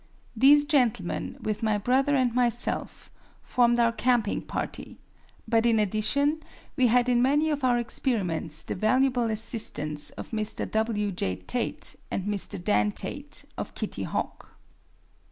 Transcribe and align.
These 0.35 0.65
gentlemen, 0.65 1.37
with 1.43 1.61
my 1.61 1.77
brother 1.77 2.15
and 2.15 2.33
myself, 2.33 3.11
formed 3.43 3.79
our 3.79 3.91
camping 3.91 4.41
party, 4.41 4.97
but 5.47 5.63
in 5.63 5.77
addition 5.77 6.41
we 6.75 6.87
had 6.87 7.07
in 7.07 7.21
many 7.21 7.51
of 7.51 7.63
our 7.63 7.77
experiments 7.77 8.63
the 8.63 8.73
valuable 8.73 9.25
assistance 9.29 10.09
of 10.09 10.31
Mr. 10.31 10.65
W. 10.71 11.11
J. 11.11 11.35
Tate 11.35 11.95
and 12.09 12.25
Mr. 12.25 12.57
Dan 12.63 12.89
Tate, 12.89 13.45
of 13.59 13.75
Kitty 13.75 14.01
Hawk. 14.01 14.49